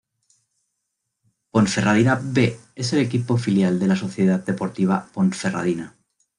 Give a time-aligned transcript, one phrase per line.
[1.51, 5.95] Ponferradina "B" es el equipo filial de la Sociedad Deportiva Ponferradina.